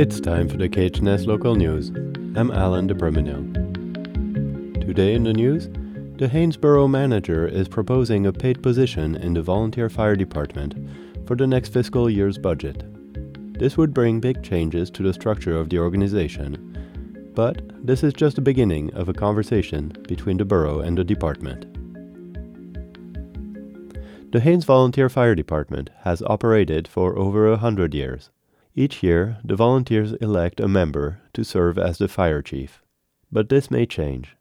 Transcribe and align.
It's 0.00 0.18
time 0.18 0.48
for 0.48 0.56
the 0.56 0.66
KHNS 0.66 1.26
local 1.26 1.54
news. 1.54 1.90
I'm 2.34 2.50
Alan 2.50 2.86
de. 2.86 2.94
Today 4.80 5.12
in 5.12 5.24
the 5.24 5.34
news, 5.34 5.68
the 6.16 6.26
Haines-Borough 6.26 6.88
manager 6.88 7.46
is 7.46 7.68
proposing 7.68 8.24
a 8.24 8.32
paid 8.32 8.62
position 8.62 9.16
in 9.16 9.34
the 9.34 9.42
volunteer 9.42 9.90
fire 9.90 10.16
department 10.16 10.74
for 11.26 11.36
the 11.36 11.46
next 11.46 11.74
fiscal 11.74 12.08
year's 12.08 12.38
budget. 12.38 12.82
This 13.58 13.76
would 13.76 13.92
bring 13.92 14.20
big 14.20 14.42
changes 14.42 14.90
to 14.92 15.02
the 15.02 15.12
structure 15.12 15.54
of 15.58 15.68
the 15.68 15.78
organization, 15.78 17.32
but 17.34 17.60
this 17.84 18.02
is 18.02 18.14
just 18.14 18.36
the 18.36 18.40
beginning 18.40 18.94
of 18.94 19.10
a 19.10 19.12
conversation 19.12 19.92
between 20.08 20.38
the 20.38 20.46
borough 20.46 20.80
and 20.80 20.96
the 20.96 21.04
department. 21.04 21.66
The 24.32 24.40
Haines 24.40 24.64
Volunteer 24.64 25.10
Fire 25.10 25.34
Department 25.34 25.90
has 26.04 26.22
operated 26.22 26.88
for 26.88 27.18
over 27.18 27.52
a 27.52 27.58
hundred 27.58 27.92
years. 27.92 28.30
Each 28.74 29.02
year, 29.02 29.38
the 29.44 29.56
volunteers 29.56 30.12
elect 30.14 30.60
a 30.60 30.68
member 30.68 31.20
to 31.32 31.44
serve 31.44 31.78
as 31.78 31.98
the 31.98 32.08
fire 32.08 32.42
chief. 32.42 32.82
But 33.32 33.48
this 33.48 33.70
may 33.70 33.86
change. 33.86 34.36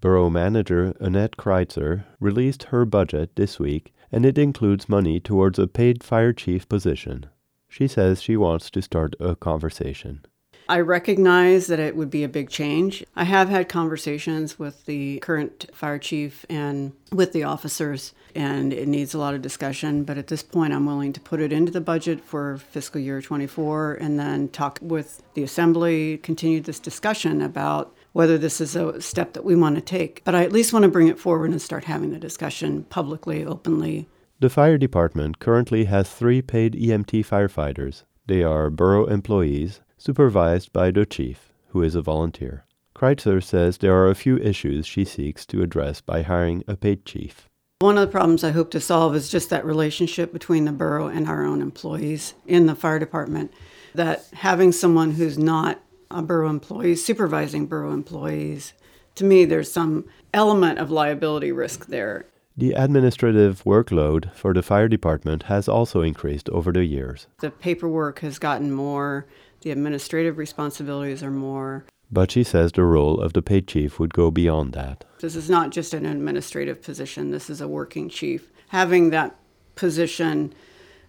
Borough 0.00 0.30
manager 0.30 0.94
Annette 1.00 1.36
Kreitzer 1.36 2.04
released 2.20 2.64
her 2.64 2.84
budget 2.84 3.36
this 3.36 3.58
week, 3.58 3.92
and 4.12 4.26
it 4.26 4.38
includes 4.38 4.88
money 4.88 5.20
towards 5.20 5.58
a 5.58 5.66
paid 5.66 6.02
fire 6.02 6.32
chief 6.32 6.68
position. 6.68 7.26
She 7.68 7.88
says 7.88 8.22
she 8.22 8.36
wants 8.36 8.70
to 8.70 8.82
start 8.82 9.16
a 9.18 9.34
conversation. 9.34 10.24
I 10.68 10.80
recognize 10.80 11.66
that 11.66 11.78
it 11.78 11.94
would 11.94 12.10
be 12.10 12.24
a 12.24 12.28
big 12.28 12.48
change. 12.48 13.04
I 13.14 13.24
have 13.24 13.48
had 13.50 13.68
conversations 13.68 14.58
with 14.58 14.86
the 14.86 15.18
current 15.18 15.66
fire 15.74 15.98
chief 15.98 16.46
and 16.48 16.92
with 17.12 17.32
the 17.32 17.44
officers, 17.44 18.14
and 18.34 18.72
it 18.72 18.88
needs 18.88 19.12
a 19.12 19.18
lot 19.18 19.34
of 19.34 19.42
discussion. 19.42 20.04
But 20.04 20.16
at 20.16 20.28
this 20.28 20.42
point, 20.42 20.72
I'm 20.72 20.86
willing 20.86 21.12
to 21.12 21.20
put 21.20 21.40
it 21.40 21.52
into 21.52 21.70
the 21.70 21.82
budget 21.82 22.24
for 22.24 22.56
fiscal 22.56 23.00
year 23.00 23.20
24 23.20 23.94
and 23.94 24.18
then 24.18 24.48
talk 24.48 24.78
with 24.80 25.22
the 25.34 25.42
assembly, 25.42 26.18
continue 26.18 26.60
this 26.60 26.80
discussion 26.80 27.42
about 27.42 27.94
whether 28.12 28.38
this 28.38 28.60
is 28.60 28.74
a 28.74 29.00
step 29.02 29.34
that 29.34 29.44
we 29.44 29.54
want 29.54 29.74
to 29.74 29.82
take. 29.82 30.22
But 30.24 30.34
I 30.34 30.44
at 30.44 30.52
least 30.52 30.72
want 30.72 30.84
to 30.84 30.88
bring 30.88 31.08
it 31.08 31.18
forward 31.18 31.50
and 31.50 31.60
start 31.60 31.84
having 31.84 32.10
the 32.10 32.18
discussion 32.18 32.84
publicly, 32.84 33.44
openly. 33.44 34.08
The 34.40 34.50
fire 34.50 34.78
department 34.78 35.40
currently 35.40 35.84
has 35.84 36.10
three 36.10 36.40
paid 36.40 36.74
EMT 36.74 37.26
firefighters. 37.26 38.04
They 38.26 38.42
are 38.42 38.70
borough 38.70 39.06
employees 39.06 39.80
supervised 40.04 40.70
by 40.70 40.90
the 40.90 41.06
chief, 41.06 41.50
who 41.68 41.82
is 41.82 41.94
a 41.94 42.02
volunteer. 42.02 42.66
Kreitzer 42.94 43.42
says 43.42 43.78
there 43.78 43.96
are 43.96 44.10
a 44.10 44.14
few 44.14 44.36
issues 44.36 44.86
she 44.86 45.04
seeks 45.04 45.46
to 45.46 45.62
address 45.62 46.02
by 46.02 46.20
hiring 46.20 46.62
a 46.68 46.76
paid 46.76 47.06
chief. 47.06 47.48
One 47.78 47.96
of 47.96 48.06
the 48.06 48.12
problems 48.12 48.44
I 48.44 48.50
hope 48.50 48.70
to 48.72 48.80
solve 48.80 49.16
is 49.16 49.30
just 49.30 49.48
that 49.48 49.64
relationship 49.64 50.30
between 50.30 50.66
the 50.66 50.72
borough 50.72 51.06
and 51.06 51.26
our 51.26 51.44
own 51.44 51.62
employees 51.62 52.34
in 52.46 52.66
the 52.66 52.74
fire 52.74 52.98
department. 52.98 53.52
That 53.94 54.26
having 54.34 54.72
someone 54.72 55.12
who's 55.12 55.38
not 55.38 55.80
a 56.10 56.20
borough 56.20 56.50
employee 56.50 56.96
supervising 56.96 57.66
borough 57.66 57.92
employees, 57.92 58.74
to 59.14 59.24
me, 59.24 59.46
there's 59.46 59.72
some 59.72 60.04
element 60.34 60.78
of 60.78 60.90
liability 60.90 61.50
risk 61.50 61.86
there. 61.86 62.26
The 62.56 62.72
administrative 62.72 63.64
workload 63.64 64.32
for 64.32 64.52
the 64.52 64.62
fire 64.62 64.86
department 64.86 65.44
has 65.44 65.66
also 65.66 66.02
increased 66.02 66.48
over 66.50 66.70
the 66.70 66.84
years. 66.84 67.26
The 67.40 67.50
paperwork 67.50 68.20
has 68.20 68.38
gotten 68.38 68.70
more, 68.70 69.26
the 69.64 69.70
administrative 69.70 70.38
responsibilities 70.38 71.22
are 71.22 71.30
more. 71.30 71.84
But 72.12 72.30
she 72.30 72.44
says 72.44 72.70
the 72.70 72.84
role 72.84 73.18
of 73.18 73.32
the 73.32 73.42
paid 73.42 73.66
chief 73.66 73.98
would 73.98 74.14
go 74.14 74.30
beyond 74.30 74.74
that. 74.74 75.04
This 75.20 75.34
is 75.34 75.50
not 75.50 75.70
just 75.70 75.94
an 75.94 76.06
administrative 76.06 76.82
position, 76.82 77.30
this 77.32 77.50
is 77.50 77.60
a 77.60 77.66
working 77.66 78.08
chief. 78.08 78.52
Having 78.68 79.10
that 79.10 79.34
position, 79.74 80.54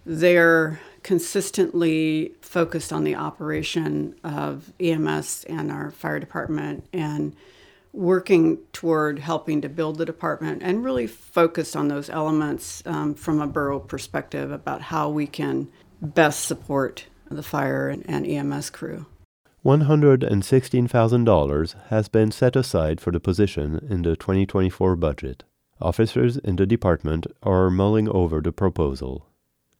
they're 0.04 0.80
consistently 1.02 2.32
focused 2.40 2.92
on 2.92 3.04
the 3.04 3.14
operation 3.14 4.16
of 4.24 4.72
EMS 4.80 5.44
and 5.48 5.70
our 5.70 5.90
fire 5.90 6.18
department 6.18 6.86
and 6.92 7.36
working 7.92 8.58
toward 8.72 9.18
helping 9.18 9.60
to 9.60 9.68
build 9.68 9.98
the 9.98 10.04
department 10.04 10.62
and 10.62 10.84
really 10.84 11.06
focused 11.06 11.76
on 11.76 11.88
those 11.88 12.10
elements 12.10 12.82
um, 12.86 13.14
from 13.14 13.40
a 13.40 13.46
borough 13.46 13.78
perspective 13.78 14.50
about 14.50 14.82
how 14.82 15.08
we 15.08 15.26
can 15.26 15.68
best 16.00 16.44
support 16.44 17.06
the 17.30 17.42
fire 17.42 17.88
and 17.88 18.26
EMS 18.26 18.70
crew. 18.70 19.06
$116,000 19.64 21.74
has 21.88 22.08
been 22.08 22.30
set 22.30 22.54
aside 22.54 23.00
for 23.00 23.10
the 23.10 23.18
position 23.18 23.84
in 23.90 24.02
the 24.02 24.14
2024 24.14 24.94
budget. 24.96 25.42
Officers 25.80 26.36
in 26.38 26.56
the 26.56 26.66
department 26.66 27.26
are 27.42 27.68
mulling 27.68 28.08
over 28.08 28.40
the 28.40 28.52
proposal. 28.52 29.26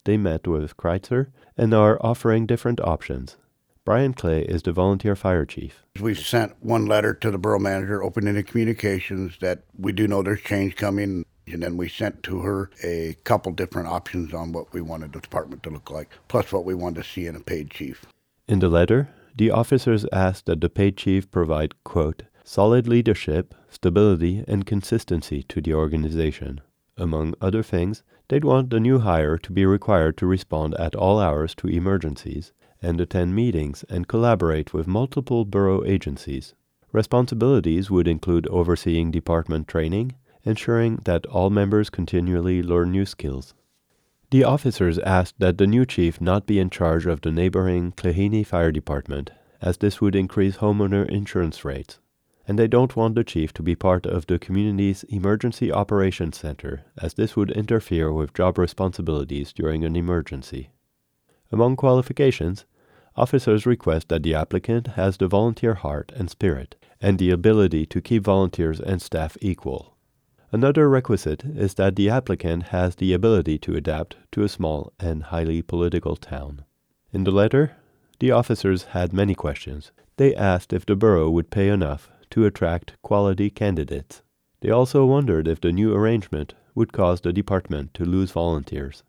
They 0.04 0.16
met 0.16 0.46
with 0.46 0.76
Kreitzer 0.76 1.28
and 1.56 1.72
are 1.72 1.98
offering 2.00 2.46
different 2.46 2.80
options. 2.80 3.36
Brian 3.84 4.14
Clay 4.14 4.42
is 4.42 4.62
the 4.62 4.72
volunteer 4.72 5.14
fire 5.14 5.46
chief. 5.46 5.84
We 6.00 6.14
sent 6.14 6.60
one 6.60 6.86
letter 6.86 7.14
to 7.14 7.30
the 7.30 7.38
borough 7.38 7.60
manager 7.60 8.02
opening 8.02 8.34
the 8.34 8.42
communications 8.42 9.38
that 9.40 9.62
we 9.78 9.92
do 9.92 10.08
know 10.08 10.24
there's 10.24 10.40
change 10.40 10.74
coming. 10.74 11.24
And 11.46 11.62
then 11.62 11.76
we 11.76 11.88
sent 11.88 12.22
to 12.24 12.40
her 12.40 12.70
a 12.82 13.16
couple 13.24 13.52
different 13.52 13.88
options 13.88 14.34
on 14.34 14.52
what 14.52 14.72
we 14.72 14.80
wanted 14.80 15.12
the 15.12 15.20
department 15.20 15.62
to 15.62 15.70
look 15.70 15.90
like, 15.90 16.10
plus 16.28 16.52
what 16.52 16.64
we 16.64 16.74
wanted 16.74 17.04
to 17.04 17.08
see 17.08 17.26
in 17.26 17.36
a 17.36 17.40
paid 17.40 17.70
chief. 17.70 18.04
In 18.48 18.58
the 18.58 18.68
letter, 18.68 19.08
the 19.36 19.50
officers 19.50 20.06
asked 20.12 20.46
that 20.46 20.60
the 20.60 20.68
paid 20.68 20.96
chief 20.96 21.30
provide, 21.30 21.74
quote, 21.84 22.22
solid 22.42 22.88
leadership, 22.88 23.54
stability, 23.68 24.44
and 24.48 24.66
consistency 24.66 25.42
to 25.44 25.60
the 25.60 25.74
organization. 25.74 26.60
Among 26.96 27.34
other 27.40 27.62
things, 27.62 28.02
they'd 28.28 28.44
want 28.44 28.70
the 28.70 28.80
new 28.80 29.00
hire 29.00 29.36
to 29.38 29.52
be 29.52 29.66
required 29.66 30.16
to 30.18 30.26
respond 30.26 30.74
at 30.74 30.94
all 30.94 31.20
hours 31.20 31.54
to 31.56 31.68
emergencies 31.68 32.52
and 32.80 33.00
attend 33.00 33.34
meetings 33.34 33.84
and 33.88 34.08
collaborate 34.08 34.72
with 34.72 34.86
multiple 34.86 35.44
borough 35.44 35.84
agencies. 35.84 36.54
Responsibilities 36.92 37.90
would 37.90 38.08
include 38.08 38.46
overseeing 38.48 39.10
department 39.10 39.68
training, 39.68 40.14
ensuring 40.46 41.00
that 41.04 41.26
all 41.26 41.50
members 41.50 41.90
continually 41.90 42.62
learn 42.62 42.92
new 42.92 43.04
skills. 43.04 43.52
The 44.30 44.44
officers 44.44 44.98
asked 45.00 45.34
that 45.38 45.58
the 45.58 45.66
new 45.66 45.84
chief 45.84 46.20
not 46.20 46.46
be 46.46 46.58
in 46.58 46.70
charge 46.70 47.06
of 47.06 47.20
the 47.20 47.30
neighboring 47.30 47.92
Klehini 47.92 48.46
Fire 48.46 48.72
Department, 48.72 49.30
as 49.60 49.78
this 49.78 50.00
would 50.00 50.14
increase 50.14 50.58
homeowner 50.58 51.08
insurance 51.08 51.64
rates. 51.64 51.98
And 52.48 52.58
they 52.58 52.68
don't 52.68 52.94
want 52.94 53.16
the 53.16 53.24
chief 53.24 53.52
to 53.54 53.62
be 53.62 53.74
part 53.74 54.06
of 54.06 54.26
the 54.26 54.38
community's 54.38 55.02
Emergency 55.04 55.72
Operations 55.72 56.38
Center, 56.38 56.84
as 56.96 57.14
this 57.14 57.34
would 57.34 57.50
interfere 57.50 58.12
with 58.12 58.34
job 58.34 58.58
responsibilities 58.58 59.52
during 59.52 59.84
an 59.84 59.96
emergency. 59.96 60.70
Among 61.50 61.74
qualifications, 61.74 62.64
officers 63.16 63.66
request 63.66 64.08
that 64.10 64.22
the 64.22 64.34
applicant 64.34 64.88
has 64.88 65.16
the 65.16 65.26
volunteer 65.26 65.74
heart 65.74 66.12
and 66.14 66.30
spirit, 66.30 66.76
and 67.00 67.18
the 67.18 67.30
ability 67.30 67.86
to 67.86 68.00
keep 68.00 68.24
volunteers 68.24 68.78
and 68.78 69.02
staff 69.02 69.36
equal. 69.40 69.95
Another 70.52 70.88
requisite 70.88 71.44
is 71.44 71.74
that 71.74 71.96
the 71.96 72.08
applicant 72.08 72.64
has 72.64 72.94
the 72.94 73.12
ability 73.12 73.58
to 73.58 73.74
adapt 73.74 74.16
to 74.30 74.44
a 74.44 74.48
small 74.48 74.92
and 75.00 75.24
highly 75.24 75.60
political 75.60 76.14
town. 76.14 76.64
In 77.12 77.24
the 77.24 77.32
letter, 77.32 77.76
the 78.20 78.30
officers 78.30 78.84
had 78.84 79.12
many 79.12 79.34
questions. 79.34 79.90
They 80.16 80.34
asked 80.36 80.72
if 80.72 80.86
the 80.86 80.94
borough 80.94 81.28
would 81.30 81.50
pay 81.50 81.68
enough 81.68 82.10
to 82.30 82.46
attract 82.46 82.94
quality 83.02 83.50
candidates. 83.50 84.22
They 84.60 84.70
also 84.70 85.04
wondered 85.04 85.48
if 85.48 85.60
the 85.60 85.72
new 85.72 85.92
arrangement 85.92 86.54
would 86.76 86.92
cause 86.92 87.20
the 87.20 87.32
department 87.32 87.92
to 87.94 88.04
lose 88.04 88.30
volunteers. 88.30 89.02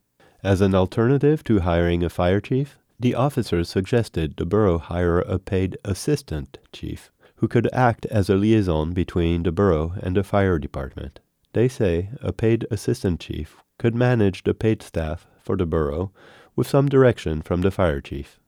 As 0.44 0.60
an 0.60 0.74
alternative 0.74 1.44
to 1.46 1.60
hiring 1.60 2.04
a 2.04 2.10
fire 2.10 2.42
chief, 2.42 2.80
the 3.00 3.14
officers 3.14 3.70
suggested 3.70 4.36
the 4.38 4.46
borough 4.46 4.80
hire 4.80 5.20
a 5.20 5.38
paid 5.38 5.78
assistant 5.86 6.58
chief 6.74 7.12
who 7.38 7.48
could 7.48 7.70
act 7.72 8.08
as 8.08 8.28
a 8.28 8.36
liaison 8.36 8.94
between 8.94 9.44
the 9.44 9.52
borough 9.52 9.94
and 10.02 10.16
the 10.18 10.24
fire 10.24 10.58
department. 10.58 11.20
They 11.54 11.68
say 11.68 12.10
a 12.22 12.34
paid 12.34 12.68
assistant 12.70 13.20
chief 13.20 13.58
could 13.80 13.96
manage 13.96 14.44
the 14.44 14.54
paid 14.54 14.82
staff 14.82 15.28
for 15.40 15.56
the 15.56 15.66
borough 15.66 16.12
with 16.56 16.68
some 16.68 16.90
direction 16.90 17.42
from 17.42 17.62
the 17.62 17.72
fire 17.72 18.02
chief. 18.02 18.40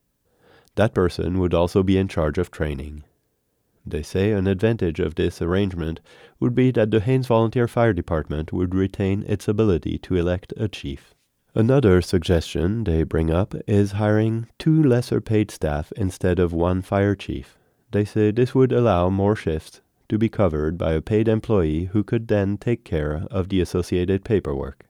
That 0.75 0.93
person 0.93 1.39
would 1.39 1.53
also 1.53 1.83
be 1.83 1.97
in 1.97 2.07
charge 2.07 2.37
of 2.37 2.51
training. 2.51 3.03
They 3.85 4.03
say 4.03 4.31
an 4.31 4.47
advantage 4.47 4.99
of 4.99 5.15
this 5.15 5.41
arrangement 5.41 5.99
would 6.39 6.53
be 6.53 6.71
that 6.71 6.91
the 6.91 6.99
Haines 6.99 7.27
Volunteer 7.27 7.67
Fire 7.67 7.93
Department 7.93 8.53
would 8.53 8.75
retain 8.75 9.23
its 9.27 9.47
ability 9.47 9.97
to 9.99 10.15
elect 10.15 10.53
a 10.57 10.67
chief. 10.67 11.15
Another 11.55 12.01
suggestion 12.01 12.83
they 12.83 13.03
bring 13.03 13.31
up 13.31 13.55
is 13.67 13.93
hiring 13.93 14.47
two 14.59 14.83
lesser 14.83 15.19
paid 15.19 15.49
staff 15.49 15.91
instead 15.95 16.37
of 16.37 16.53
one 16.53 16.81
fire 16.81 17.15
chief. 17.15 17.57
They 17.91 18.05
say 18.05 18.31
this 18.31 18.53
would 18.53 18.71
allow 18.71 19.09
more 19.09 19.35
shifts 19.35 19.81
to 20.09 20.17
be 20.17 20.27
covered 20.27 20.77
by 20.77 20.93
a 20.93 21.01
paid 21.01 21.27
employee 21.27 21.85
who 21.85 22.03
could 22.03 22.27
then 22.27 22.57
take 22.57 22.83
care 22.83 23.25
of 23.31 23.49
the 23.49 23.61
associated 23.61 24.25
paperwork. 24.25 24.85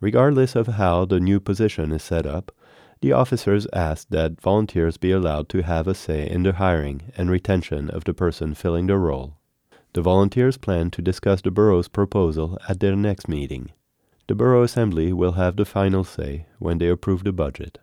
Regardless 0.00 0.54
of 0.54 0.68
how 0.68 1.04
the 1.04 1.20
new 1.20 1.40
position 1.40 1.92
is 1.92 2.02
set 2.02 2.26
up, 2.26 2.52
the 3.00 3.12
officers 3.12 3.66
asked 3.72 4.10
that 4.10 4.40
volunteers 4.40 4.96
be 4.96 5.10
allowed 5.10 5.48
to 5.50 5.62
have 5.62 5.86
a 5.86 5.94
say 5.94 6.28
in 6.28 6.42
the 6.42 6.54
hiring 6.54 7.12
and 7.16 7.30
retention 7.30 7.90
of 7.90 8.04
the 8.04 8.14
person 8.14 8.54
filling 8.54 8.86
the 8.86 8.96
role. 8.96 9.36
The 9.92 10.02
volunteers 10.02 10.56
plan 10.56 10.90
to 10.92 11.02
discuss 11.02 11.40
the 11.42 11.50
borough's 11.50 11.88
proposal 11.88 12.58
at 12.68 12.80
their 12.80 12.96
next 12.96 13.28
meeting. 13.28 13.70
The 14.28 14.34
borough 14.34 14.62
assembly 14.62 15.12
will 15.12 15.32
have 15.32 15.56
the 15.56 15.64
final 15.64 16.04
say 16.04 16.46
when 16.58 16.78
they 16.78 16.88
approve 16.88 17.24
the 17.24 17.32
budget. 17.32 17.78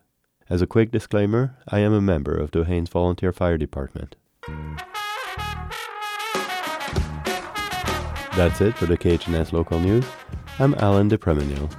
As 0.49 0.61
a 0.61 0.67
quick 0.67 0.91
disclaimer, 0.91 1.57
I 1.67 1.79
am 1.79 1.93
a 1.93 2.01
member 2.01 2.35
of 2.35 2.51
the 2.51 2.65
Haines 2.65 2.89
Volunteer 2.89 3.31
Fire 3.31 3.57
Department. 3.57 4.15
That's 8.35 8.61
it 8.61 8.73
for 8.75 8.87
the 8.87 8.97
KHNS 8.97 9.53
local 9.53 9.79
news. 9.79 10.05
I'm 10.57 10.73
Alan 10.79 11.07
DePreminil. 11.07 11.71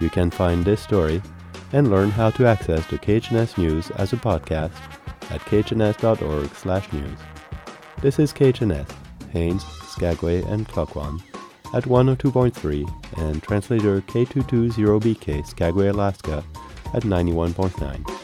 You 0.00 0.10
can 0.10 0.32
find 0.32 0.64
this 0.64 0.80
story 0.80 1.22
and 1.72 1.90
learn 1.90 2.10
how 2.10 2.30
to 2.30 2.44
access 2.44 2.84
the 2.88 2.98
KHNS 2.98 3.56
news 3.56 3.90
as 3.92 4.12
a 4.12 4.16
podcast 4.16 4.72
at 5.30 5.40
khns.org/news. 5.42 7.18
This 8.00 8.18
is 8.18 8.32
KHNS, 8.32 8.90
Haines, 9.30 9.64
Skagway, 9.64 10.42
and 10.42 10.66
Klukwan 10.68 11.22
at 11.72 11.84
102.3 11.84 12.84
and 13.18 13.40
translator 13.40 14.00
K220BK 14.00 15.46
Skagway, 15.46 15.86
Alaska 15.86 16.44
at 16.94 17.04
91.9. 17.04 18.21